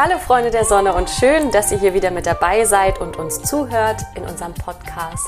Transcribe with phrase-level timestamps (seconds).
[0.00, 3.42] Hallo Freunde der Sonne und schön, dass ihr hier wieder mit dabei seid und uns
[3.42, 5.26] zuhört in unserem Podcast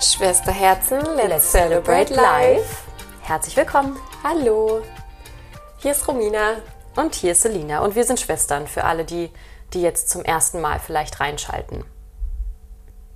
[0.00, 2.64] Schwesterherzen, let's, let's celebrate life.
[3.20, 3.94] Herzlich willkommen.
[4.24, 4.80] Hallo.
[5.76, 6.54] Hier ist Romina
[6.94, 9.30] und hier ist Selina und wir sind Schwestern für alle die,
[9.74, 11.84] die jetzt zum ersten Mal vielleicht reinschalten.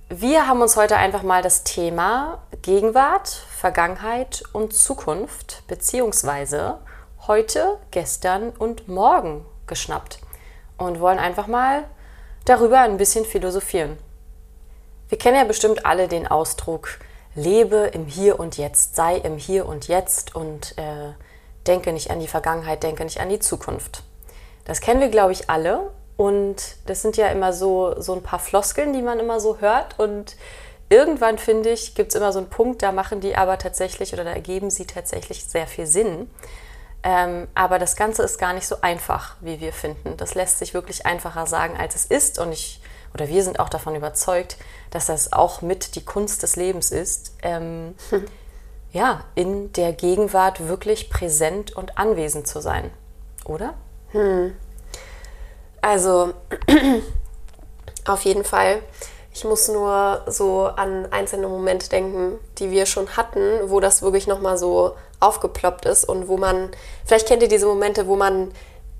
[0.07, 6.77] Wir haben uns heute einfach mal das Thema Gegenwart, Vergangenheit und Zukunft beziehungsweise
[7.25, 10.19] heute, gestern und morgen geschnappt
[10.81, 11.83] und wollen einfach mal
[12.45, 13.97] darüber ein bisschen philosophieren.
[15.09, 16.99] Wir kennen ja bestimmt alle den Ausdruck
[17.35, 21.13] lebe im Hier und Jetzt, sei im Hier und Jetzt und äh,
[21.67, 24.03] denke nicht an die Vergangenheit, denke nicht an die Zukunft.
[24.65, 28.39] Das kennen wir, glaube ich, alle und das sind ja immer so, so ein paar
[28.39, 30.35] Floskeln, die man immer so hört und
[30.89, 34.23] irgendwann, finde ich, gibt es immer so einen Punkt, da machen die aber tatsächlich oder
[34.23, 36.29] da ergeben sie tatsächlich sehr viel Sinn.
[37.03, 40.17] Ähm, aber das Ganze ist gar nicht so einfach, wie wir finden.
[40.17, 42.37] Das lässt sich wirklich einfacher sagen, als es ist.
[42.37, 42.81] Und ich
[43.13, 44.57] oder wir sind auch davon überzeugt,
[44.89, 48.25] dass das auch mit die Kunst des Lebens ist, ähm, hm.
[48.91, 52.91] ja, in der Gegenwart wirklich präsent und anwesend zu sein.
[53.45, 53.73] Oder?
[54.11, 54.55] Hm.
[55.81, 56.33] Also,
[58.05, 58.79] auf jeden Fall.
[59.33, 64.27] Ich muss nur so an einzelne Momente denken, die wir schon hatten, wo das wirklich
[64.27, 66.71] nochmal so aufgeploppt ist und wo man,
[67.05, 68.51] vielleicht kennt ihr diese Momente, wo man,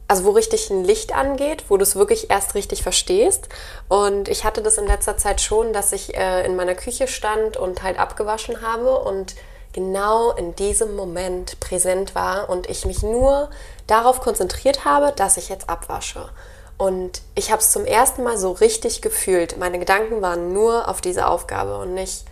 [0.08, 3.50] also wo richtig ein Licht angeht, wo du es wirklich erst richtig verstehst.
[3.89, 7.58] Und ich hatte das in letzter Zeit schon, dass ich äh, in meiner Küche stand
[7.58, 9.36] und halt abgewaschen habe und
[9.73, 13.50] genau in diesem Moment präsent war und ich mich nur
[13.88, 16.30] darauf konzentriert habe, dass ich jetzt abwasche.
[16.78, 19.58] Und ich habe es zum ersten Mal so richtig gefühlt.
[19.58, 22.25] Meine Gedanken waren nur auf diese Aufgabe und nicht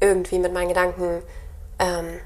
[0.00, 1.22] irgendwie mit meinen Gedanken
[1.78, 2.18] ähm,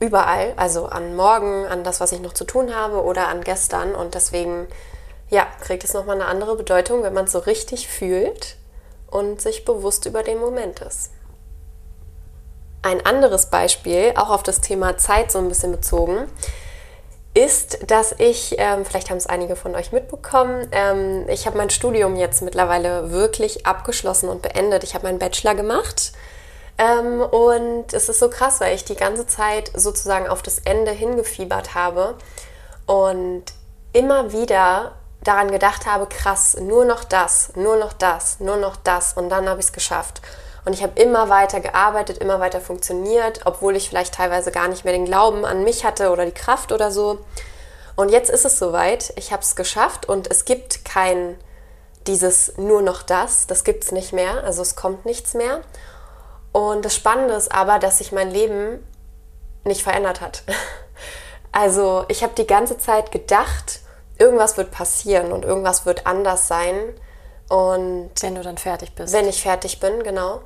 [0.00, 3.94] überall, also an morgen, an das, was ich noch zu tun habe oder an gestern.
[3.94, 4.66] Und deswegen,
[5.30, 8.56] ja, kriegt es nochmal eine andere Bedeutung, wenn man es so richtig fühlt
[9.10, 11.10] und sich bewusst über den Moment ist.
[12.82, 16.28] Ein anderes Beispiel, auch auf das Thema Zeit so ein bisschen bezogen,
[17.32, 21.70] ist, dass ich, ähm, vielleicht haben es einige von euch mitbekommen, ähm, ich habe mein
[21.70, 24.84] Studium jetzt mittlerweile wirklich abgeschlossen und beendet.
[24.84, 26.12] Ich habe meinen Bachelor gemacht
[26.78, 30.90] ähm, und es ist so krass, weil ich die ganze Zeit sozusagen auf das Ende
[30.90, 32.16] hingefiebert habe
[32.86, 33.44] und
[33.92, 34.92] immer wieder
[35.22, 39.48] daran gedacht habe, krass, nur noch das, nur noch das, nur noch das und dann
[39.48, 40.20] habe ich es geschafft.
[40.64, 44.84] Und ich habe immer weiter gearbeitet, immer weiter funktioniert, obwohl ich vielleicht teilweise gar nicht
[44.84, 47.18] mehr den Glauben an mich hatte oder die Kraft oder so.
[47.96, 51.36] Und jetzt ist es soweit, ich habe es geschafft und es gibt kein
[52.06, 55.60] dieses nur noch das, das gibt es nicht mehr, also es kommt nichts mehr.
[56.54, 58.78] Und das Spannende ist aber, dass sich mein Leben
[59.64, 60.44] nicht verändert hat.
[61.56, 63.78] Also ich habe die ganze Zeit gedacht,
[64.18, 66.74] irgendwas wird passieren und irgendwas wird anders sein.
[67.48, 69.12] Und wenn du dann fertig bist.
[69.12, 70.40] Wenn ich fertig bin, genau.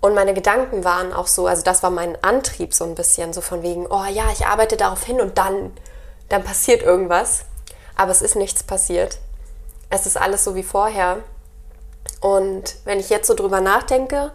[0.00, 3.40] Und meine Gedanken waren auch so, also das war mein Antrieb so ein bisschen, so
[3.40, 5.72] von wegen, oh ja, ich arbeite darauf hin und dann,
[6.28, 7.44] dann passiert irgendwas.
[7.96, 9.18] Aber es ist nichts passiert.
[9.90, 11.18] Es ist alles so wie vorher.
[12.20, 14.30] Und wenn ich jetzt so drüber nachdenke,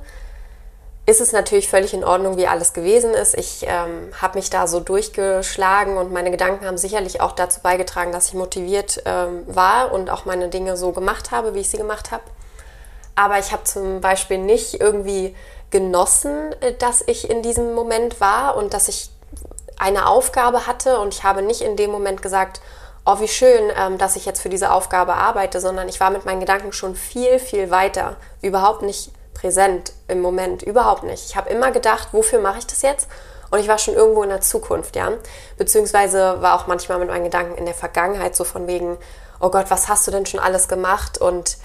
[1.08, 3.34] ist es natürlich völlig in Ordnung, wie alles gewesen ist.
[3.34, 8.12] Ich ähm, habe mich da so durchgeschlagen und meine Gedanken haben sicherlich auch dazu beigetragen,
[8.12, 11.78] dass ich motiviert ähm, war und auch meine Dinge so gemacht habe, wie ich sie
[11.78, 12.24] gemacht habe.
[13.16, 15.34] Aber ich habe zum Beispiel nicht irgendwie
[15.72, 19.10] genossen, äh, dass ich in diesem Moment war und dass ich
[19.80, 22.60] eine Aufgabe hatte und ich habe nicht in dem Moment gesagt,
[23.06, 26.26] oh, wie schön, ähm, dass ich jetzt für diese Aufgabe arbeite, sondern ich war mit
[26.26, 28.18] meinen Gedanken schon viel, viel weiter.
[28.42, 31.30] Überhaupt nicht präsent im Moment, überhaupt nicht.
[31.30, 33.08] Ich habe immer gedacht, wofür mache ich das jetzt?
[33.50, 35.12] Und ich war schon irgendwo in der Zukunft, ja.
[35.58, 38.98] Beziehungsweise war auch manchmal mit meinen Gedanken in der Vergangenheit so von wegen,
[39.40, 41.20] oh Gott, was hast du denn schon alles gemacht?
[41.20, 41.58] Und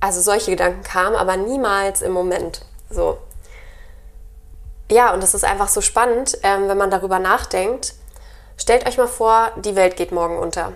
[0.00, 2.62] also solche Gedanken kamen, aber niemals im Moment.
[2.90, 3.18] So.
[4.90, 7.94] Ja, und das ist einfach so spannend, ähm, wenn man darüber nachdenkt.
[8.56, 10.72] Stellt euch mal vor, die Welt geht morgen unter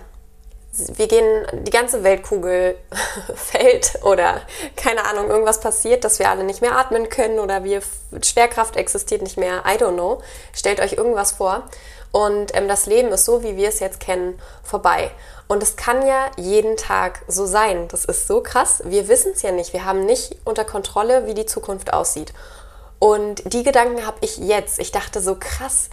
[0.95, 2.75] wir gehen, die ganze Weltkugel
[3.35, 4.41] fällt oder
[4.75, 7.81] keine Ahnung, irgendwas passiert, dass wir alle nicht mehr atmen können oder wir,
[8.23, 10.21] Schwerkraft existiert nicht mehr, I don't know.
[10.51, 11.63] Stellt euch irgendwas vor
[12.13, 15.11] und ähm, das Leben ist so, wie wir es jetzt kennen, vorbei.
[15.47, 17.87] Und es kann ja jeden Tag so sein.
[17.89, 18.81] Das ist so krass.
[18.85, 19.73] Wir wissen es ja nicht.
[19.73, 22.31] Wir haben nicht unter Kontrolle, wie die Zukunft aussieht.
[22.99, 24.79] Und die Gedanken habe ich jetzt.
[24.79, 25.89] Ich dachte so krass,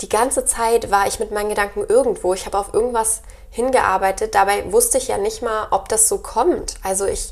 [0.00, 2.34] die ganze Zeit war ich mit meinen Gedanken irgendwo.
[2.34, 4.34] Ich habe auf irgendwas hingearbeitet.
[4.34, 6.76] Dabei wusste ich ja nicht mal, ob das so kommt.
[6.82, 7.30] Also ich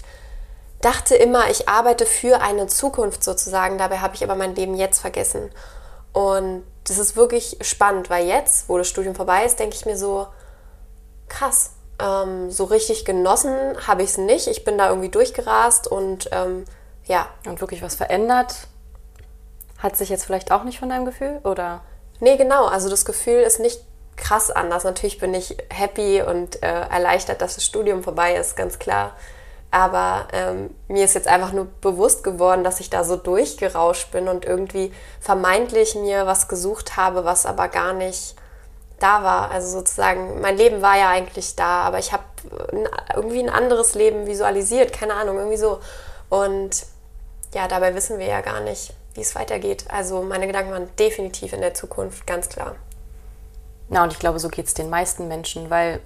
[0.81, 3.79] dachte immer, ich arbeite für eine Zukunft sozusagen.
[3.79, 5.51] Dabei habe ich aber mein Leben jetzt vergessen.
[6.13, 9.97] Und das ist wirklich spannend, weil jetzt, wo das Studium vorbei ist, denke ich mir
[9.97, 10.27] so,
[11.29, 11.71] krass.
[12.01, 13.55] ähm, so richtig genossen
[13.87, 14.47] habe ich es nicht.
[14.47, 16.65] Ich bin da irgendwie durchgerast und ähm,
[17.05, 17.29] ja.
[17.47, 18.55] Und wirklich was verändert?
[19.79, 21.41] Hat sich jetzt vielleicht auch nicht von deinem Gefühl?
[21.45, 21.83] Oder?
[22.21, 22.67] Nee, genau.
[22.67, 23.81] Also das Gefühl ist nicht
[24.19, 24.85] krass anders.
[24.85, 29.17] Natürlich bin ich happy und äh, erleichtert, dass das Studium vorbei ist, ganz klar.
[29.71, 34.29] Aber ähm, mir ist jetzt einfach nur bewusst geworden, dass ich da so durchgerauscht bin
[34.29, 38.35] und irgendwie vermeintlich mir was gesucht habe, was aber gar nicht
[38.99, 39.51] da war.
[39.51, 42.25] Also sozusagen, mein Leben war ja eigentlich da, aber ich habe
[43.15, 45.81] irgendwie ein anderes Leben visualisiert, keine Ahnung, irgendwie so.
[46.31, 46.87] Und
[47.55, 49.85] ja, dabei wissen wir ja gar nicht, wie es weitergeht.
[49.89, 52.75] Also meine Gedanken waren definitiv in der Zukunft, ganz klar.
[53.89, 56.01] Na, und ich glaube, so geht es den meisten Menschen, weil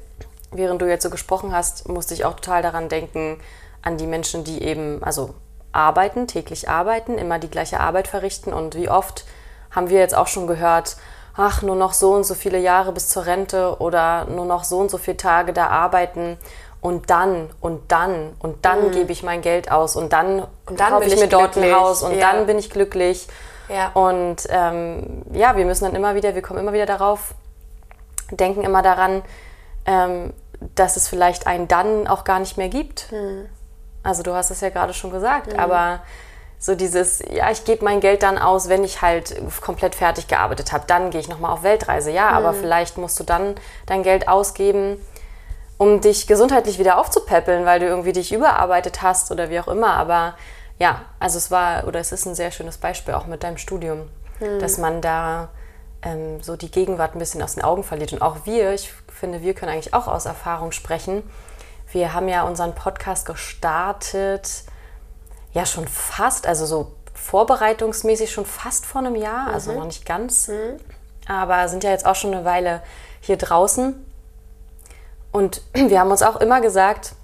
[0.53, 3.41] während du jetzt so gesprochen hast, musste ich auch total daran denken,
[3.83, 5.35] an die Menschen, die eben, also
[5.73, 8.53] arbeiten, täglich arbeiten, immer die gleiche Arbeit verrichten.
[8.53, 9.25] Und wie oft
[9.71, 10.97] haben wir jetzt auch schon gehört,
[11.37, 14.79] ach, nur noch so und so viele Jahre bis zur Rente oder nur noch so
[14.79, 16.37] und so viele Tage da arbeiten
[16.81, 18.93] und dann und dann und dann mhm.
[18.93, 22.03] gebe ich mein Geld aus und dann, und dann kaufe ich mir dort ein Haus
[22.03, 22.33] und ja.
[22.33, 23.29] dann bin ich glücklich.
[23.69, 23.93] Ja.
[23.95, 27.35] Und ähm, ja, wir müssen dann immer wieder, wir kommen immer wieder darauf,
[28.37, 29.23] denken immer daran,
[29.87, 30.33] ähm,
[30.75, 33.11] dass es vielleicht ein Dann auch gar nicht mehr gibt.
[33.13, 33.47] Mhm.
[34.03, 35.59] Also du hast es ja gerade schon gesagt, mhm.
[35.59, 36.01] aber
[36.59, 40.73] so dieses, ja, ich gebe mein Geld dann aus, wenn ich halt komplett fertig gearbeitet
[40.73, 40.85] habe.
[40.87, 42.13] Dann gehe ich nochmal auf Weltreise.
[42.13, 42.37] Ja, mhm.
[42.37, 43.57] aber vielleicht musst du dann
[43.87, 45.05] dein Geld ausgeben,
[45.77, 49.95] um dich gesundheitlich wieder aufzupäppeln, weil du irgendwie dich überarbeitet hast oder wie auch immer.
[49.95, 50.37] Aber
[50.79, 54.09] ja, also es war, oder es ist ein sehr schönes Beispiel auch mit deinem Studium,
[54.39, 54.61] mhm.
[54.61, 55.49] dass man da
[56.03, 58.13] ähm, so die Gegenwart ein bisschen aus den Augen verliert.
[58.13, 61.23] Und auch wir, ich finde, wir können eigentlich auch aus Erfahrung sprechen.
[61.93, 64.65] Wir haben ja unseren Podcast gestartet,
[65.53, 69.79] ja schon fast, also so vorbereitungsmäßig schon fast vor einem Jahr, also mhm.
[69.79, 70.79] noch nicht ganz, mhm.
[71.29, 72.83] aber sind ja jetzt auch schon eine Weile
[73.21, 73.95] hier draußen.
[75.31, 77.15] Und wir haben uns auch immer gesagt,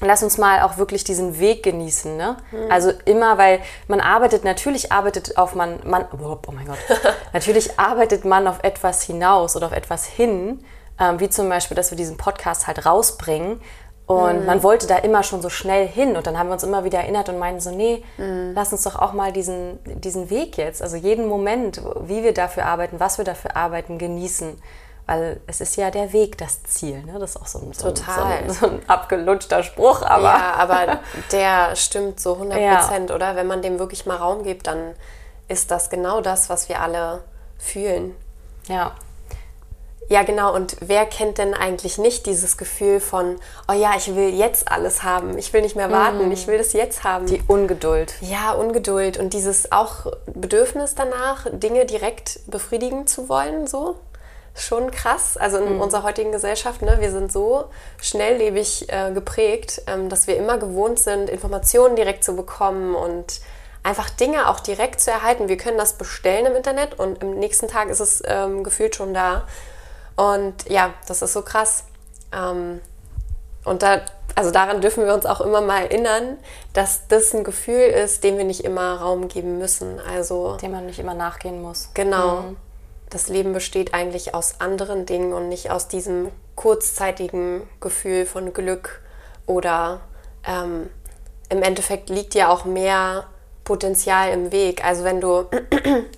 [0.00, 2.16] lass uns mal auch wirklich diesen Weg genießen.
[2.16, 2.36] Ne?
[2.50, 2.70] Mhm.
[2.70, 6.78] Also immer, weil man arbeitet, natürlich arbeitet auf man, man oh, mein Gott,
[7.32, 10.64] natürlich arbeitet man auf etwas hinaus oder auf etwas hin,
[11.00, 13.60] ähm, wie zum Beispiel, dass wir diesen Podcast halt rausbringen.
[14.06, 14.46] Und mhm.
[14.46, 16.16] man wollte da immer schon so schnell hin.
[16.16, 18.52] Und dann haben wir uns immer wieder erinnert und meinten so, nee, mhm.
[18.54, 22.64] lass uns doch auch mal diesen, diesen Weg jetzt, also jeden Moment, wie wir dafür
[22.64, 24.58] arbeiten, was wir dafür arbeiten, genießen.
[25.08, 27.02] Weil es ist ja der Weg das Ziel.
[27.02, 27.18] Ne?
[27.18, 28.14] Das ist auch so ein, so, Total.
[28.14, 30.02] So, ein, so ein abgelutschter Spruch.
[30.02, 31.00] Aber ja, aber
[31.32, 33.16] der stimmt so 100 Prozent, ja.
[33.16, 33.34] oder?
[33.34, 34.94] Wenn man dem wirklich mal Raum gibt, dann
[35.48, 37.22] ist das genau das, was wir alle
[37.56, 38.14] fühlen.
[38.66, 38.92] Ja.
[40.10, 40.54] Ja, genau.
[40.54, 45.04] Und wer kennt denn eigentlich nicht dieses Gefühl von, oh ja, ich will jetzt alles
[45.04, 46.32] haben, ich will nicht mehr warten, mm.
[46.32, 47.24] ich will das jetzt haben.
[47.24, 48.14] Die Ungeduld.
[48.20, 53.96] Ja, Ungeduld und dieses auch Bedürfnis danach, Dinge direkt befriedigen zu wollen, so
[54.54, 55.36] schon krass.
[55.36, 55.80] Also in mhm.
[55.80, 57.66] unserer heutigen Gesellschaft, ne, wir sind so
[58.00, 63.40] schnelllebig äh, geprägt, ähm, dass wir immer gewohnt sind, Informationen direkt zu bekommen und
[63.82, 65.48] einfach Dinge auch direkt zu erhalten.
[65.48, 69.14] Wir können das bestellen im Internet und im nächsten Tag ist es ähm, gefühlt schon
[69.14, 69.46] da.
[70.16, 71.84] Und ja, das ist so krass.
[72.32, 72.80] Ähm,
[73.64, 74.00] und da,
[74.34, 76.38] also daran dürfen wir uns auch immer mal erinnern,
[76.72, 80.00] dass das ein Gefühl ist, dem wir nicht immer Raum geben müssen.
[80.00, 81.90] Also dem man nicht immer nachgehen muss.
[81.94, 82.42] Genau.
[82.42, 82.56] Mhm
[83.10, 89.00] das Leben besteht eigentlich aus anderen Dingen und nicht aus diesem kurzzeitigen Gefühl von Glück
[89.46, 90.00] oder
[90.46, 90.90] ähm,
[91.48, 93.26] im Endeffekt liegt ja auch mehr
[93.64, 94.84] Potenzial im Weg.
[94.84, 95.46] Also wenn du,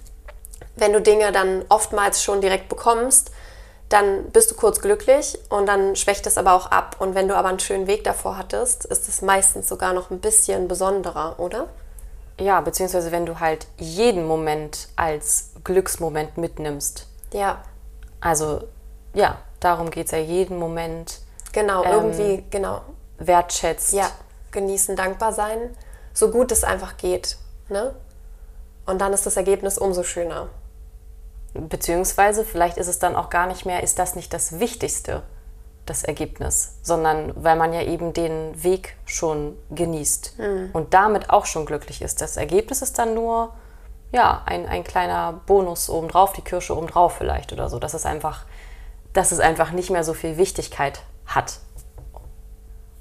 [0.77, 3.31] wenn du Dinge dann oftmals schon direkt bekommst,
[3.89, 6.97] dann bist du kurz glücklich und dann schwächt es aber auch ab.
[7.01, 10.21] Und wenn du aber einen schönen Weg davor hattest, ist es meistens sogar noch ein
[10.21, 11.69] bisschen besonderer, oder?
[12.41, 17.07] Ja, beziehungsweise wenn du halt jeden Moment als Glücksmoment mitnimmst.
[17.33, 17.63] Ja.
[18.21, 18.63] Also
[19.15, 21.21] ja, darum geht es ja, jeden Moment.
[21.53, 22.81] Genau, ähm, irgendwie, genau.
[23.19, 23.93] Wertschätzt.
[23.93, 24.11] Ja,
[24.51, 25.77] genießen, dankbar sein,
[26.13, 27.37] so gut es einfach geht.
[27.69, 27.95] Ne?
[28.87, 30.49] Und dann ist das Ergebnis umso schöner.
[31.55, 35.23] Beziehungsweise vielleicht ist es dann auch gar nicht mehr, ist das nicht das Wichtigste?
[35.87, 40.71] Das Ergebnis, sondern weil man ja eben den Weg schon genießt mhm.
[40.73, 42.21] und damit auch schon glücklich ist.
[42.21, 43.53] Das Ergebnis ist dann nur
[44.13, 48.45] ja, ein, ein kleiner Bonus obendrauf, die Kirsche obendrauf vielleicht oder so, dass es einfach,
[49.13, 51.61] dass es einfach nicht mehr so viel Wichtigkeit hat.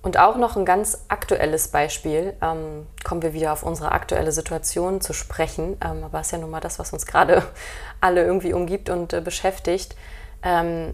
[0.02, 5.02] Und auch noch ein ganz aktuelles Beispiel, ähm, kommen wir wieder auf unsere aktuelle Situation
[5.02, 7.44] zu sprechen, ähm, aber es ist ja nun mal das, was uns gerade
[8.02, 9.96] alle irgendwie umgibt und äh, beschäftigt.
[10.42, 10.94] Ähm,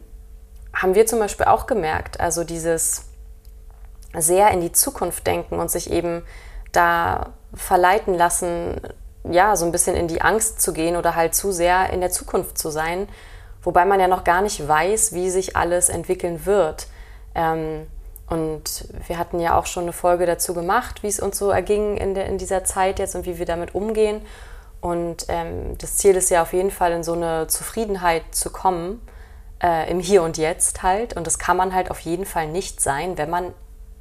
[0.76, 2.20] haben wir zum Beispiel auch gemerkt.
[2.20, 3.06] Also dieses
[4.14, 6.24] sehr in die Zukunft denken und sich eben
[6.72, 8.80] da verleiten lassen,
[9.24, 12.12] ja, so ein bisschen in die Angst zu gehen oder halt zu sehr in der
[12.12, 13.08] Zukunft zu sein,
[13.64, 16.88] wobei man ja noch gar nicht weiß, wie sich alles entwickeln wird.
[17.34, 17.88] Ähm,
[18.28, 21.98] und wir hatten ja auch schon eine Folge dazu gemacht, wie es uns so erging
[21.98, 24.22] in, der, in dieser Zeit jetzt und wie wir damit umgehen.
[24.82, 29.02] Und ähm, das Ziel ist ja auf jeden Fall in so eine Zufriedenheit zu kommen,
[29.62, 31.16] äh, im Hier und Jetzt halt.
[31.16, 33.54] Und das kann man halt auf jeden Fall nicht sein, wenn man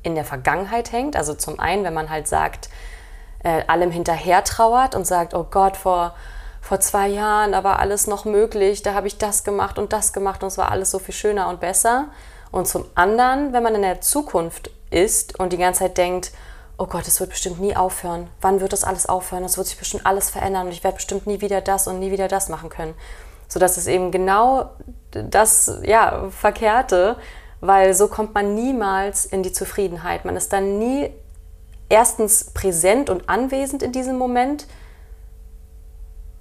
[0.02, 1.16] in der Vergangenheit hängt.
[1.16, 2.68] Also zum einen, wenn man halt sagt,
[3.42, 6.14] äh, allem hinterher trauert und sagt, oh Gott, vor,
[6.60, 10.12] vor zwei Jahren, da war alles noch möglich, da habe ich das gemacht und das
[10.12, 12.08] gemacht und es war alles so viel schöner und besser.
[12.50, 16.32] Und zum anderen, wenn man in der Zukunft ist und die ganze Zeit denkt,
[16.78, 18.28] oh Gott, es wird bestimmt nie aufhören.
[18.40, 19.44] Wann wird das alles aufhören?
[19.44, 22.10] Es wird sich bestimmt alles verändern und ich werde bestimmt nie wieder das und nie
[22.10, 22.94] wieder das machen können.
[23.48, 24.70] Sodass es eben genau
[25.10, 27.16] das ja, Verkehrte,
[27.60, 30.24] weil so kommt man niemals in die Zufriedenheit.
[30.24, 31.10] Man ist dann nie
[31.88, 34.66] erstens präsent und anwesend in diesem Moment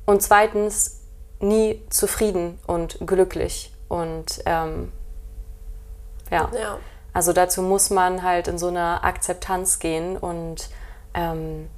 [0.06, 1.02] und zweitens
[1.40, 3.74] nie zufrieden und glücklich.
[3.88, 4.92] Und ähm,
[6.32, 6.50] ja.
[6.54, 6.80] ja.
[7.14, 10.70] Also dazu muss man halt in so eine Akzeptanz gehen und
[11.14, 11.70] ähm,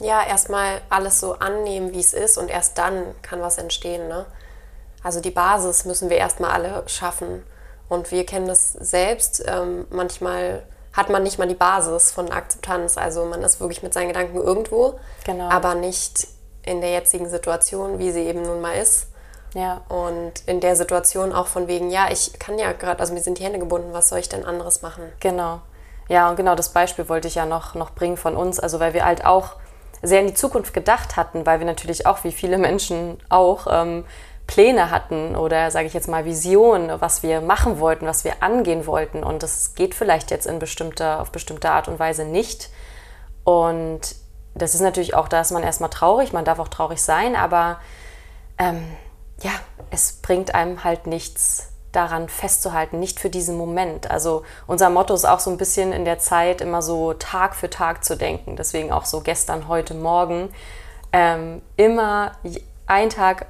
[0.00, 4.08] ja, erstmal alles so annehmen, wie es ist und erst dann kann was entstehen.
[4.08, 4.24] Ne?
[5.02, 7.42] Also die Basis müssen wir erstmal alle schaffen.
[7.88, 9.44] Und wir kennen das selbst.
[9.46, 12.96] Ähm, manchmal hat man nicht mal die Basis von Akzeptanz.
[12.96, 15.48] Also man ist wirklich mit seinen Gedanken irgendwo, genau.
[15.48, 16.28] aber nicht
[16.64, 19.08] in der jetzigen Situation, wie sie eben nun mal ist.
[19.54, 19.82] Ja.
[19.88, 23.38] Und in der Situation auch von wegen, ja, ich kann ja gerade, also mir sind
[23.38, 25.02] die Hände gebunden, was soll ich denn anderes machen?
[25.20, 25.60] Genau.
[26.08, 28.94] Ja, und genau das Beispiel wollte ich ja noch, noch bringen von uns, also weil
[28.94, 29.56] wir halt auch
[30.02, 34.04] sehr in die Zukunft gedacht hatten, weil wir natürlich auch, wie viele Menschen auch, ähm,
[34.52, 38.86] Pläne hatten oder sage ich jetzt mal Visionen, was wir machen wollten, was wir angehen
[38.86, 39.24] wollten.
[39.24, 42.68] Und das geht vielleicht jetzt in bestimmter, auf bestimmte Art und Weise nicht.
[43.44, 44.00] Und
[44.54, 47.80] das ist natürlich auch, da ist man erstmal traurig, man darf auch traurig sein, aber
[48.58, 48.92] ähm,
[49.40, 49.52] ja,
[49.90, 54.10] es bringt einem halt nichts daran festzuhalten, nicht für diesen Moment.
[54.10, 57.70] Also unser Motto ist auch so ein bisschen in der Zeit immer so Tag für
[57.70, 58.56] Tag zu denken.
[58.56, 60.50] Deswegen auch so gestern, heute, morgen.
[61.10, 62.32] Ähm, immer
[62.86, 63.46] ein Tag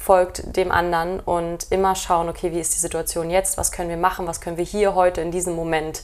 [0.00, 3.58] folgt dem anderen und immer schauen, okay, wie ist die Situation jetzt?
[3.58, 4.26] Was können wir machen?
[4.26, 6.02] Was können wir hier heute in diesem Moment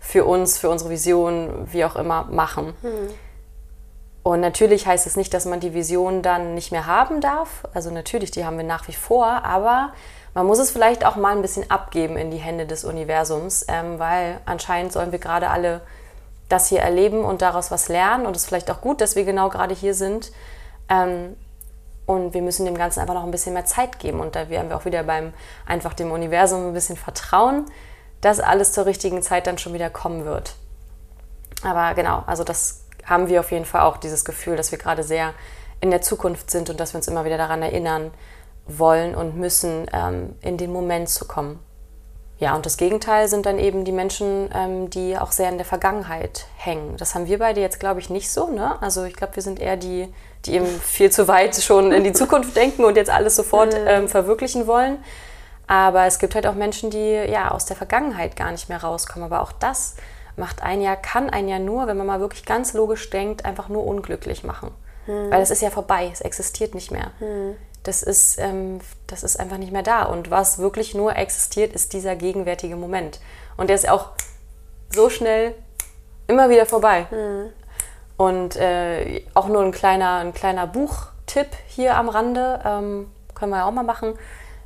[0.00, 2.72] für uns, für unsere Vision, wie auch immer machen?
[2.80, 3.10] Hm.
[4.22, 7.64] Und natürlich heißt es nicht, dass man die Vision dann nicht mehr haben darf.
[7.74, 9.92] Also natürlich, die haben wir nach wie vor, aber
[10.32, 13.98] man muss es vielleicht auch mal ein bisschen abgeben in die Hände des Universums, ähm,
[13.98, 15.82] weil anscheinend sollen wir gerade alle
[16.48, 18.24] das hier erleben und daraus was lernen.
[18.24, 20.32] Und es ist vielleicht auch gut, dass wir genau gerade hier sind.
[20.88, 21.36] Ähm,
[22.06, 24.20] und wir müssen dem Ganzen einfach noch ein bisschen mehr Zeit geben.
[24.20, 25.32] Und da wären wir auch wieder beim
[25.66, 27.66] einfach dem Universum ein bisschen vertrauen,
[28.20, 30.54] dass alles zur richtigen Zeit dann schon wieder kommen wird.
[31.62, 35.02] Aber genau, also das haben wir auf jeden Fall auch dieses Gefühl, dass wir gerade
[35.02, 35.34] sehr
[35.80, 38.12] in der Zukunft sind und dass wir uns immer wieder daran erinnern
[38.66, 41.58] wollen und müssen, ähm, in den Moment zu kommen.
[42.38, 45.64] Ja, und das Gegenteil sind dann eben die Menschen, ähm, die auch sehr in der
[45.64, 46.96] Vergangenheit hängen.
[46.98, 48.50] Das haben wir beide jetzt, glaube ich, nicht so.
[48.50, 48.80] Ne?
[48.82, 50.12] Also ich glaube, wir sind eher die,
[50.44, 54.08] die eben viel zu weit schon in die Zukunft denken und jetzt alles sofort ähm,
[54.08, 54.98] verwirklichen wollen.
[55.66, 59.24] Aber es gibt halt auch Menschen, die ja aus der Vergangenheit gar nicht mehr rauskommen.
[59.24, 59.96] Aber auch das
[60.36, 63.68] macht ein Jahr, kann ein Jahr nur, wenn man mal wirklich ganz logisch denkt, einfach
[63.68, 64.70] nur unglücklich machen.
[65.06, 65.30] Hm.
[65.30, 67.12] Weil es ist ja vorbei, es existiert nicht mehr.
[67.18, 67.56] Hm.
[67.86, 70.04] Das, ist, ähm, das ist einfach nicht mehr da.
[70.04, 73.20] Und was wirklich nur existiert, ist dieser gegenwärtige Moment.
[73.56, 74.10] Und der ist auch
[74.90, 75.54] so schnell
[76.26, 77.06] immer wieder vorbei.
[77.10, 77.50] Hm.
[78.16, 83.58] Und äh, auch nur ein kleiner, ein kleiner Buchtipp hier am Rande, ähm, können wir
[83.58, 84.18] ja auch mal machen.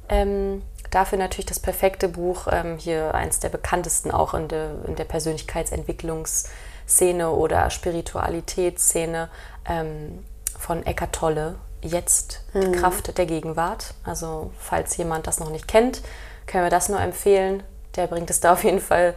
[0.08, 4.96] Ähm, Dafür natürlich das perfekte Buch, ähm, hier eins der bekanntesten auch in der, in
[4.96, 9.28] der Persönlichkeitsentwicklungsszene oder Spiritualitätsszene
[9.68, 10.24] ähm,
[10.58, 11.54] von Eckart Tolle.
[11.82, 12.72] Jetzt die mhm.
[12.72, 13.94] Kraft der Gegenwart.
[14.04, 16.02] Also falls jemand das noch nicht kennt,
[16.46, 17.62] können wir das nur empfehlen.
[17.96, 19.14] Der bringt es da auf jeden Fall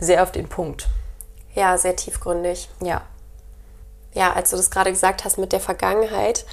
[0.00, 0.88] sehr auf den Punkt.
[1.54, 2.68] Ja, sehr tiefgründig.
[2.80, 3.02] Ja.
[4.14, 6.44] Ja, als du das gerade gesagt hast mit der Vergangenheit,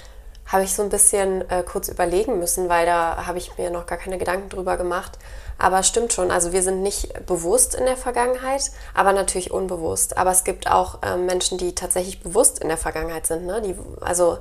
[0.45, 3.85] habe ich so ein bisschen äh, kurz überlegen müssen, weil da habe ich mir noch
[3.85, 5.19] gar keine Gedanken drüber gemacht.
[5.59, 10.17] Aber stimmt schon, also wir sind nicht bewusst in der Vergangenheit, aber natürlich unbewusst.
[10.17, 13.45] Aber es gibt auch äh, Menschen, die tatsächlich bewusst in der Vergangenheit sind.
[13.45, 13.61] Ne?
[13.61, 14.39] Die, also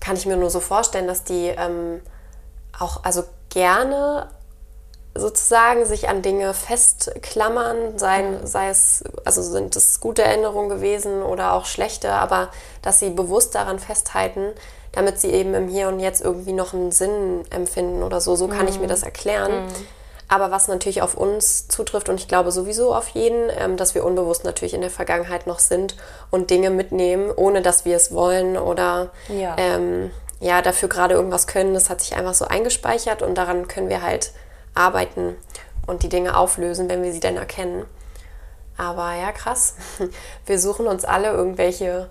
[0.00, 2.00] kann ich mir nur so vorstellen, dass die ähm,
[2.78, 4.28] auch also gerne
[5.14, 11.54] sozusagen sich an Dinge festklammern, sei, sei es, also sind es gute Erinnerungen gewesen oder
[11.54, 12.50] auch schlechte, aber
[12.82, 14.52] dass sie bewusst daran festhalten,
[14.92, 18.36] damit sie eben im Hier und Jetzt irgendwie noch einen Sinn empfinden oder so.
[18.36, 18.68] So kann mhm.
[18.68, 18.90] ich mir mhm.
[18.90, 19.66] das erklären.
[19.66, 19.86] Mhm.
[20.28, 24.04] Aber was natürlich auf uns zutrifft und ich glaube sowieso auf jeden, ähm, dass wir
[24.04, 25.96] unbewusst natürlich in der Vergangenheit noch sind
[26.30, 31.46] und Dinge mitnehmen, ohne dass wir es wollen oder ja, ähm, ja dafür gerade irgendwas
[31.46, 31.72] können.
[31.72, 34.32] Das hat sich einfach so eingespeichert und daran können wir halt
[34.74, 35.36] arbeiten.
[35.86, 37.86] und die Dinge auflösen, wenn wir sie denn erkennen.
[38.76, 39.74] Aber ja, krass.
[40.46, 42.10] Wir suchen uns alle irgendwelche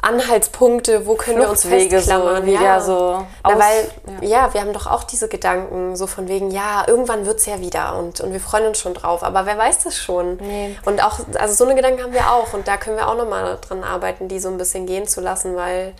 [0.00, 2.44] Anhaltspunkte, wo können wir uns festklammern.
[2.44, 2.80] So, ja.
[2.80, 3.90] so Na, weil,
[4.20, 4.46] ja.
[4.46, 4.54] ja.
[4.54, 7.96] wir haben doch auch diese Gedanken, so von wegen, ja, irgendwann wird es ja wieder
[7.96, 9.24] und, und wir freuen uns schon drauf.
[9.24, 10.36] Aber wer weiß das schon?
[10.36, 10.78] Nee.
[10.84, 13.58] Und auch, also so eine Gedanken haben wir auch und da können wir auch nochmal
[13.60, 15.94] dran arbeiten, die so ein bisschen gehen zu lassen, weil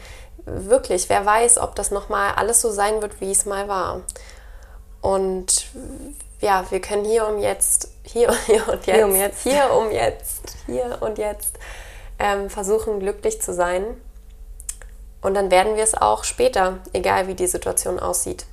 [0.44, 4.02] wirklich, wer weiß, ob das nochmal alles so sein wird, wie es mal war.
[5.00, 5.66] Und
[6.40, 9.90] ja, wir können hier um jetzt, hier, hier und jetzt, hier um jetzt, hier um
[9.90, 11.58] jetzt, hier und jetzt
[12.18, 13.84] ähm, versuchen, glücklich zu sein.
[15.20, 18.46] Und dann werden wir es auch später, egal wie die Situation aussieht.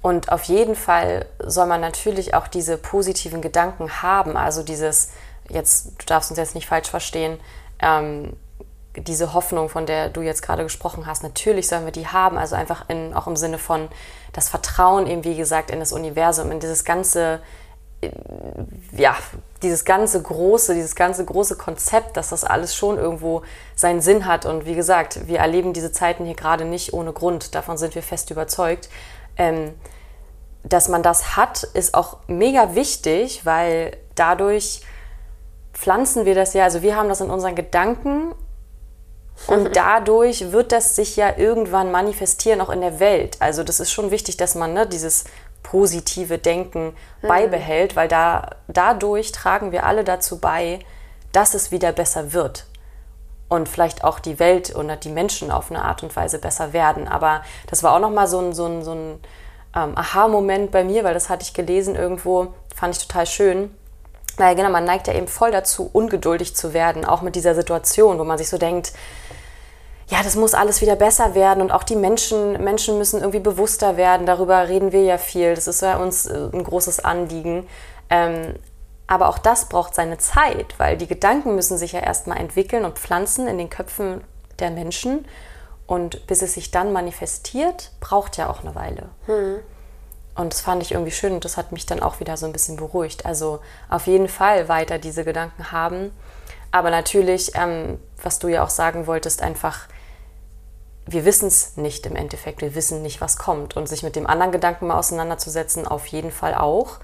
[0.00, 4.36] Und auf jeden Fall soll man natürlich auch diese positiven Gedanken haben.
[4.36, 5.10] Also dieses,
[5.48, 7.38] jetzt, du darfst uns jetzt nicht falsch verstehen,
[7.80, 8.36] ähm,
[8.96, 12.38] diese Hoffnung, von der du jetzt gerade gesprochen hast, natürlich sollen wir die haben.
[12.38, 13.88] Also einfach in, auch im Sinne von
[14.32, 17.40] das Vertrauen eben, wie gesagt, in das Universum, in dieses ganze,
[18.96, 19.16] ja,
[19.62, 23.42] dieses ganze große, dieses ganze große Konzept, dass das alles schon irgendwo
[23.74, 24.46] seinen Sinn hat.
[24.46, 27.54] Und wie gesagt, wir erleben diese Zeiten hier gerade nicht ohne Grund.
[27.54, 28.88] Davon sind wir fest überzeugt.
[29.36, 29.74] Ähm,
[30.64, 34.82] dass man das hat, ist auch mega wichtig, weil dadurch
[35.72, 38.34] pflanzen wir das ja, also wir haben das in unseren Gedanken
[39.46, 43.36] und dadurch wird das sich ja irgendwann manifestieren, auch in der Welt.
[43.38, 45.24] Also das ist schon wichtig, dass man ne, dieses
[45.70, 47.28] positive Denken mhm.
[47.28, 50.80] beibehält, weil da, dadurch tragen wir alle dazu bei,
[51.32, 52.66] dass es wieder besser wird.
[53.48, 57.08] Und vielleicht auch die Welt oder die Menschen auf eine Art und Weise besser werden.
[57.08, 59.20] Aber das war auch nochmal so ein, so ein, so ein
[59.74, 63.74] ähm, Aha-Moment bei mir, weil das hatte ich gelesen irgendwo, fand ich total schön.
[64.36, 68.18] Weil genau, man neigt ja eben voll dazu, ungeduldig zu werden, auch mit dieser Situation,
[68.18, 68.92] wo man sich so denkt,
[70.08, 73.96] ja, das muss alles wieder besser werden und auch die Menschen, Menschen müssen irgendwie bewusster
[73.96, 74.26] werden.
[74.26, 75.54] Darüber reden wir ja viel.
[75.54, 77.66] Das ist ja uns äh, ein großes Anliegen.
[78.08, 78.54] Ähm,
[79.06, 82.98] aber auch das braucht seine Zeit, weil die Gedanken müssen sich ja erstmal entwickeln und
[82.98, 84.22] pflanzen in den Köpfen
[84.58, 85.26] der Menschen.
[85.86, 89.08] Und bis es sich dann manifestiert, braucht ja auch eine Weile.
[89.26, 89.60] Hm.
[90.34, 92.52] Und das fand ich irgendwie schön und das hat mich dann auch wieder so ein
[92.52, 93.26] bisschen beruhigt.
[93.26, 96.12] Also auf jeden Fall weiter diese Gedanken haben.
[96.70, 99.88] Aber natürlich, ähm, was du ja auch sagen wolltest, einfach
[101.10, 102.60] wir wissen es nicht im Endeffekt.
[102.60, 103.76] Wir wissen nicht, was kommt.
[103.76, 106.98] Und sich mit dem anderen Gedanken mal auseinanderzusetzen, auf jeden Fall auch.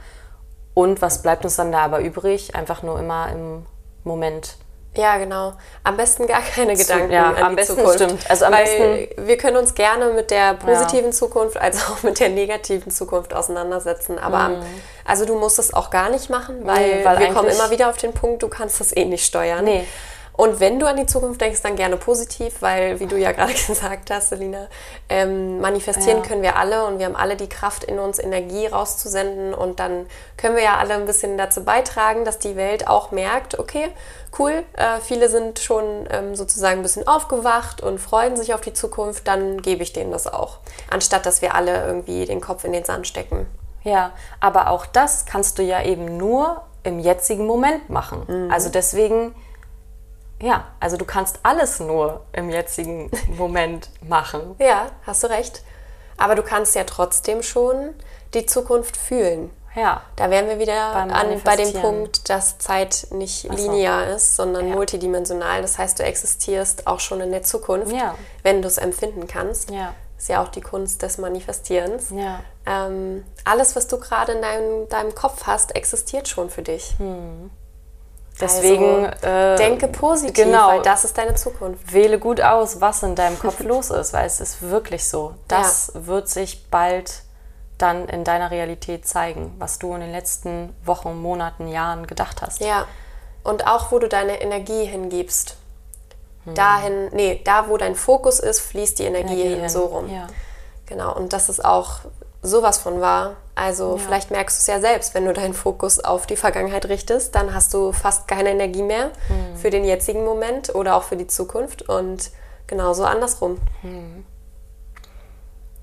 [0.75, 2.55] Und was bleibt uns dann da aber übrig?
[2.55, 3.67] Einfach nur immer im
[4.03, 4.57] Moment.
[4.97, 5.55] Ja, genau.
[5.83, 8.01] Am besten gar keine Gedanken ja, an am die besten Zukunft.
[8.01, 8.31] stimmt.
[8.31, 11.11] Also am Weil besten wir können uns gerne mit der positiven ja.
[11.11, 14.19] Zukunft als auch mit der negativen Zukunft auseinandersetzen.
[14.19, 14.63] Aber mhm.
[15.05, 17.91] also du musst es auch gar nicht machen, weil, nee, weil wir kommen immer wieder
[17.91, 19.65] auf den Punkt, du kannst das eh nicht steuern.
[19.65, 19.85] Nee.
[20.37, 23.53] Und wenn du an die Zukunft denkst, dann gerne positiv, weil, wie du ja gerade
[23.67, 24.67] gesagt hast, Selina,
[25.09, 26.25] ähm, manifestieren ja.
[26.25, 30.07] können wir alle und wir haben alle die Kraft in uns, Energie rauszusenden und dann
[30.37, 33.91] können wir ja alle ein bisschen dazu beitragen, dass die Welt auch merkt, okay,
[34.39, 38.73] cool, äh, viele sind schon ähm, sozusagen ein bisschen aufgewacht und freuen sich auf die
[38.73, 40.59] Zukunft, dann gebe ich denen das auch,
[40.91, 43.47] anstatt dass wir alle irgendwie den Kopf in den Sand stecken.
[43.85, 48.25] Ja, aber auch das kannst du ja eben nur im jetzigen Moment machen.
[48.27, 48.51] Mhm.
[48.51, 49.35] Also deswegen
[50.43, 54.57] ja, also du kannst alles nur im jetzigen Moment machen.
[54.59, 55.63] Ja, hast du recht.
[56.17, 57.95] Aber du kannst ja trotzdem schon
[58.35, 59.51] die Zukunft fühlen.
[59.75, 60.03] Ja.
[60.17, 63.53] Da wären wir wieder an, bei dem Punkt, dass Zeit nicht so.
[63.53, 64.75] linear ist, sondern ja.
[64.75, 65.63] multidimensional.
[65.63, 68.15] Das heißt, du existierst auch schon in der Zukunft, ja.
[68.43, 69.71] wenn du es empfinden kannst.
[69.71, 69.95] Ja.
[70.17, 72.11] Ist ja auch die Kunst des Manifestierens.
[72.11, 72.41] Ja.
[72.67, 76.95] Ähm, alles, was du gerade in deinem, deinem Kopf hast, existiert schon für dich.
[76.99, 77.51] Hm.
[78.41, 81.93] Deswegen also, äh, denke positiv, genau, weil das ist deine Zukunft.
[81.93, 85.35] Wähle gut aus, was in deinem Kopf los ist, weil es ist wirklich so.
[85.47, 86.07] Das ja.
[86.07, 87.23] wird sich bald
[87.79, 92.61] dann in deiner Realität zeigen, was du in den letzten Wochen, Monaten, Jahren gedacht hast.
[92.61, 92.87] Ja.
[93.43, 95.57] Und auch wo du deine Energie hingibst.
[96.45, 96.55] Hm.
[96.55, 100.13] Dahin, nee, da wo dein Fokus ist, fließt die Energie, Energie hin, so rum.
[100.13, 100.27] Ja.
[100.87, 101.15] Genau.
[101.15, 102.01] Und das ist auch
[102.45, 103.37] sowas von wahr.
[103.57, 103.99] Also ja.
[103.99, 107.55] vielleicht merkst du es ja selbst, wenn du deinen Fokus auf die Vergangenheit richtest, dann
[107.55, 109.57] hast du fast keine Energie mehr hm.
[109.57, 112.31] für den jetzigen Moment oder auch für die Zukunft und
[112.67, 113.59] genauso andersrum.
[113.83, 114.25] Hm.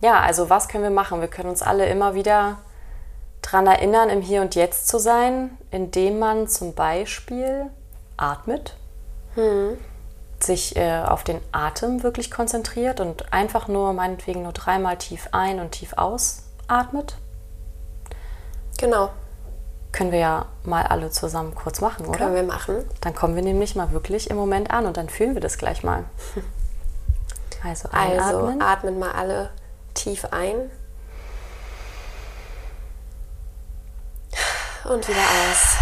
[0.02, 1.22] Ja, also was können wir machen?
[1.22, 2.58] Wir können uns alle immer wieder
[3.42, 7.68] daran erinnern, im Hier und Jetzt zu sein, indem man zum Beispiel
[8.18, 8.76] atmet,
[9.36, 9.78] hm.
[10.40, 15.60] sich äh, auf den Atem wirklich konzentriert und einfach nur, meinetwegen nur dreimal tief ein
[15.60, 15.94] und tief
[16.72, 17.16] ausatmet.
[18.78, 19.12] Genau.
[19.92, 22.18] Können wir ja mal alle zusammen kurz machen, oder?
[22.18, 22.86] Können wir machen.
[23.02, 25.84] Dann kommen wir nämlich mal wirklich im Moment an und dann fühlen wir das gleich
[25.84, 26.06] mal.
[27.64, 28.60] Also einatmen.
[28.60, 29.52] Also atmen mal alle
[29.94, 30.72] tief ein.
[34.84, 35.78] Und wieder aus.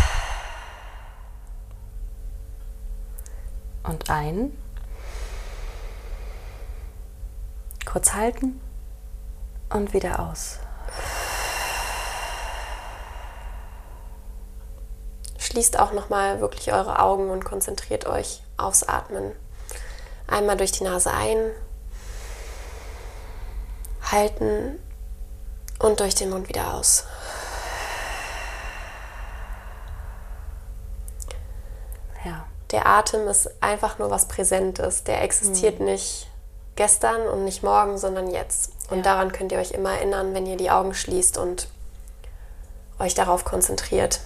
[3.83, 4.57] Und ein.
[7.85, 8.59] Kurz halten
[9.69, 10.59] und wieder aus.
[15.49, 19.31] Schließt auch nochmal wirklich eure Augen und konzentriert euch aufs Atmen.
[20.27, 21.49] Einmal durch die Nase ein,
[24.11, 24.79] halten
[25.79, 27.05] und durch den Mund wieder aus.
[32.23, 32.45] Ja.
[32.69, 35.03] Der Atem ist einfach nur was Präsentes.
[35.03, 36.27] Der existiert nicht
[36.75, 38.71] gestern und nicht morgen, sondern jetzt.
[38.91, 39.03] Und Ja.
[39.03, 41.69] daran könnt ihr euch immer erinnern, wenn ihr die Augen schließt und
[42.99, 44.19] euch darauf konzentriert.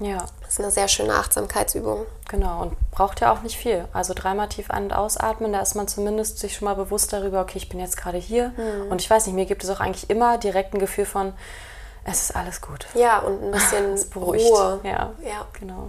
[0.00, 0.24] Ja,
[0.54, 2.06] ist eine sehr schöne Achtsamkeitsübung.
[2.28, 2.62] genau.
[2.62, 3.86] Und braucht ja auch nicht viel.
[3.92, 7.40] Also dreimal tief ein- und ausatmen, da ist man zumindest sich schon mal bewusst darüber,
[7.40, 8.52] okay, ich bin jetzt gerade hier.
[8.88, 11.32] Und ich weiß nicht, mir gibt es auch eigentlich immer direkt ein Gefühl von,
[12.04, 12.86] es ist alles gut.
[12.94, 13.98] Ja, und ein bisschen.
[14.16, 14.80] Ruhe.
[14.84, 15.46] Ja, Ja.
[15.58, 15.88] genau.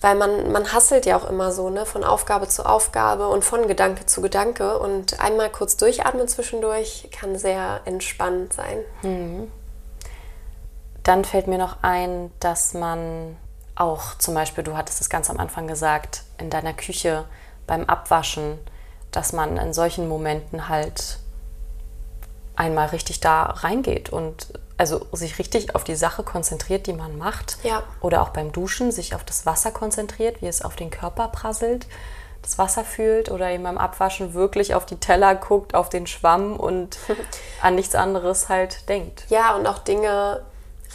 [0.00, 1.86] Weil man, man hasselt ja auch immer so, ne?
[1.86, 4.78] Von Aufgabe zu Aufgabe und von Gedanke zu Gedanke.
[4.78, 8.78] Und einmal kurz durchatmen zwischendurch kann sehr entspannend sein.
[11.06, 13.36] Dann fällt mir noch ein, dass man
[13.76, 17.26] auch zum Beispiel, du hattest es ganz am Anfang gesagt, in deiner Küche
[17.68, 18.58] beim Abwaschen,
[19.12, 21.20] dass man in solchen Momenten halt
[22.56, 27.58] einmal richtig da reingeht und also sich richtig auf die Sache konzentriert, die man macht.
[27.62, 27.84] Ja.
[28.00, 31.86] Oder auch beim Duschen sich auf das Wasser konzentriert, wie es auf den Körper prasselt,
[32.42, 36.56] das Wasser fühlt oder eben beim Abwaschen wirklich auf die Teller guckt, auf den Schwamm
[36.56, 36.98] und
[37.62, 39.26] an nichts anderes halt denkt.
[39.28, 40.42] Ja, und auch Dinge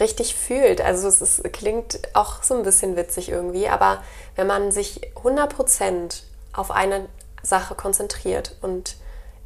[0.00, 0.80] richtig fühlt.
[0.80, 4.02] Also es ist, klingt auch so ein bisschen witzig irgendwie, aber
[4.36, 7.08] wenn man sich 100% auf eine
[7.42, 8.96] Sache konzentriert und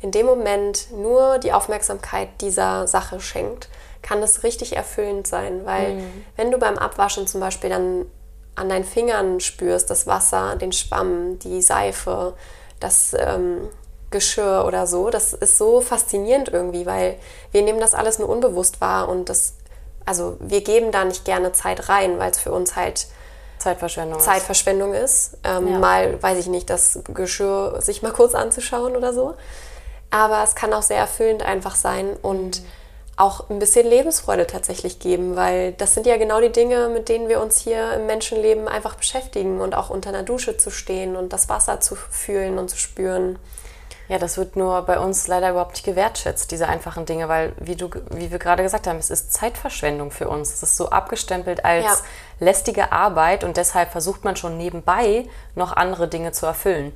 [0.01, 3.69] in dem Moment nur die Aufmerksamkeit dieser Sache schenkt,
[4.03, 6.01] kann das richtig erfüllend sein, weil
[6.37, 8.07] wenn du beim Abwaschen zum Beispiel dann
[8.55, 12.35] an deinen Fingern spürst, das Wasser, den Schwamm, die Seife,
[12.81, 13.69] das ähm,
[14.11, 17.19] Geschirr oder so, das ist so faszinierend irgendwie, weil
[17.53, 19.55] wir nehmen das alles nur unbewusst wahr und das,
[20.07, 23.07] also wir geben da nicht gerne Zeit rein, weil es für uns halt
[23.59, 24.19] Zeitverschwendung.
[24.19, 24.25] ist.
[24.25, 25.39] Zeitverschwendung ist.
[25.45, 25.79] Ähm, Ja.
[25.79, 29.35] Mal, weiß ich nicht, das Geschirr sich mal kurz anzuschauen oder so.
[30.11, 32.63] Aber es kann auch sehr erfüllend einfach sein und
[33.17, 37.29] auch ein bisschen Lebensfreude tatsächlich geben, weil das sind ja genau die Dinge, mit denen
[37.29, 41.33] wir uns hier im Menschenleben einfach beschäftigen und auch unter einer Dusche zu stehen und
[41.33, 43.39] das Wasser zu fühlen und zu spüren.
[44.09, 47.75] Ja, das wird nur bei uns leider überhaupt nicht gewertschätzt, diese einfachen Dinge, weil, wie,
[47.75, 50.53] du, wie wir gerade gesagt haben, es ist Zeitverschwendung für uns.
[50.55, 51.97] Es ist so abgestempelt als Ja.
[52.39, 56.95] lästige Arbeit und deshalb versucht man schon nebenbei noch andere Dinge zu erfüllen.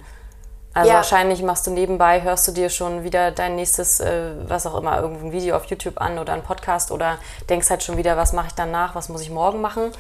[0.73, 0.96] Also Ja.
[0.99, 5.01] wahrscheinlich machst du nebenbei, hörst du dir schon wieder dein nächstes, äh, was auch immer,
[5.01, 7.18] irgendein Video auf YouTube an oder ein Podcast oder
[7.49, 9.90] denkst halt schon wieder, was mache ich danach, was muss ich morgen machen.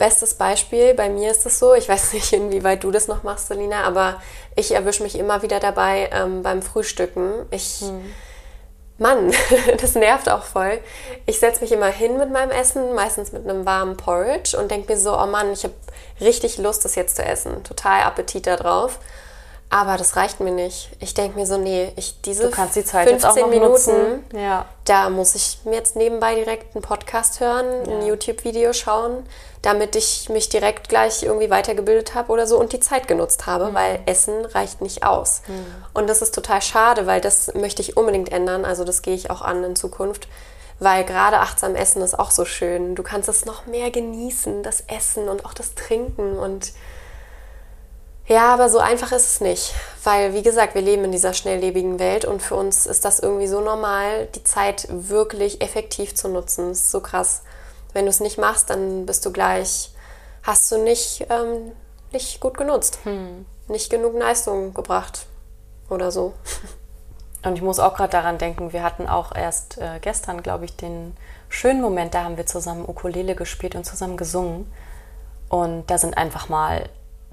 [0.00, 3.48] Bestes Beispiel, bei mir ist es so, ich weiß nicht, inwieweit du das noch machst,
[3.48, 4.20] Selina, aber
[4.56, 7.46] ich erwische mich immer wieder dabei ähm, beim Frühstücken.
[7.50, 7.82] Ich,
[8.96, 9.30] Mann,
[9.80, 10.78] das nervt auch voll.
[11.26, 14.90] Ich setze mich immer hin mit meinem Essen, meistens mit einem warmen Porridge und denke
[14.90, 15.74] mir so, oh Mann, ich habe
[16.18, 17.62] richtig Lust, das jetzt zu essen.
[17.62, 19.00] Total Appetit da drauf.
[19.72, 20.90] Aber das reicht mir nicht.
[20.98, 23.70] Ich denke mir so, nee, ich diese Du kannst die Zeit jetzt auch noch Minuten,
[23.70, 24.24] nutzen.
[24.34, 24.66] Ja.
[24.84, 29.24] da muss ich mir jetzt nebenbei direkt einen Podcast hören, ein YouTube-Video schauen,
[29.62, 33.72] damit ich mich direkt gleich irgendwie weitergebildet habe oder so und die Zeit genutzt habe,
[33.72, 35.42] weil Essen reicht nicht aus.
[35.94, 38.64] Und das ist total schade, weil das möchte ich unbedingt ändern.
[38.64, 40.26] Also das gehe ich auch an in Zukunft.
[40.82, 42.94] Weil gerade achtsam Essen ist auch so schön.
[42.94, 46.72] Du kannst es noch mehr genießen, das Essen und auch das Trinken und
[48.26, 51.98] ja, aber so einfach ist es nicht, weil wie gesagt, wir leben in dieser schnelllebigen
[51.98, 56.68] Welt und für uns ist das irgendwie so normal, die Zeit wirklich effektiv zu nutzen.
[56.68, 57.42] Das ist so krass.
[57.92, 59.92] Wenn du es nicht machst, dann bist du gleich,
[60.44, 61.72] hast du nicht, ähm,
[62.12, 63.00] nicht gut genutzt,
[63.68, 65.26] nicht genug Leistung gebracht
[65.88, 66.32] oder so.
[67.42, 70.76] Und ich muss auch gerade daran denken, wir hatten auch erst äh, gestern, glaube ich,
[70.76, 71.16] den
[71.48, 74.70] schönen Moment, da haben wir zusammen Ukulele gespielt und zusammen gesungen.
[75.48, 76.88] Und da sind einfach mal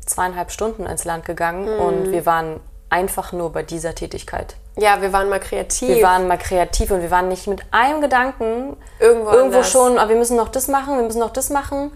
[0.09, 4.55] zweieinhalb Stunden ins Land gegangen und wir waren einfach nur bei dieser Tätigkeit.
[4.77, 5.89] Ja, wir waren mal kreativ.
[5.89, 9.71] Wir waren mal kreativ und wir waren nicht mit einem Gedanken Irgendwo irgendwo anders.
[9.71, 11.91] schon, aber wir müssen noch das machen, wir müssen noch das machen.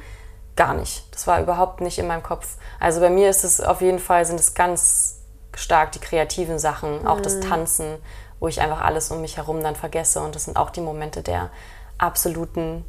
[0.55, 1.03] Gar nicht.
[1.13, 2.57] Das war überhaupt nicht in meinem Kopf.
[2.79, 5.19] Also bei mir ist es auf jeden Fall, sind es ganz
[5.55, 7.97] stark die kreativen Sachen, auch das Tanzen,
[8.39, 10.19] wo ich einfach alles um mich herum dann vergesse.
[10.21, 11.51] Und das sind auch die Momente der
[11.97, 12.83] absoluten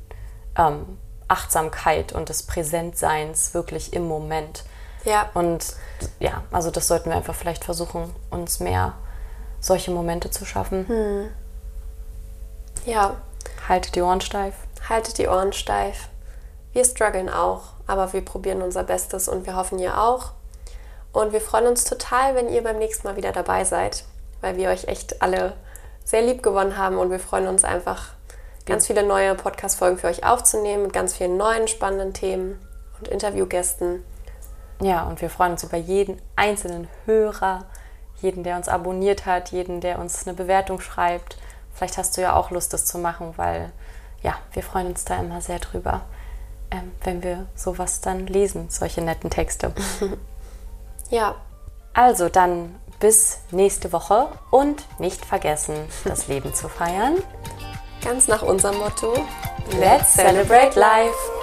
[0.58, 4.64] ähm, Achtsamkeit und des Präsentseins wirklich im Moment.
[5.04, 5.74] Ja, Und
[6.18, 8.94] ja, also das sollten wir einfach vielleicht versuchen, uns mehr
[9.60, 11.30] solche Momente zu schaffen.
[12.86, 13.16] ja.
[13.68, 14.54] Haltet die Ohren steif.
[14.88, 16.08] Haltet die Ohren steif.
[16.72, 20.32] wir strugglen auch, aber wir probieren unser Bestes und wir hoffen ihr auch.
[21.12, 24.04] Und wir freuen uns total, wenn ihr beim nächsten Mal wieder dabei seid,
[24.40, 25.52] weil wir euch echt alle
[26.04, 28.08] sehr lieb gewonnen haben und wir freuen uns einfach,
[28.66, 32.58] ganz viele neue Podcast-Folgen für euch aufzunehmen mit ganz vielen neuen spannenden Themen
[32.98, 34.04] und Interviewgästen.
[34.82, 37.64] Ja, und wir freuen uns über jeden einzelnen Hörer,
[38.20, 41.38] jeden, der uns abonniert hat, jeden, der uns eine Bewertung schreibt.
[41.72, 43.72] Vielleicht hast du ja auch Lust, das zu machen, weil
[44.22, 46.02] ja, wir freuen uns da immer sehr drüber,
[46.70, 49.72] ähm, wenn wir sowas dann lesen, solche netten Texte.
[51.10, 51.36] ja.
[51.94, 57.16] Also dann bis nächste Woche und nicht vergessen, das Leben zu feiern.
[58.02, 59.14] Ganz nach unserem Motto.
[59.78, 61.41] Let's celebrate life!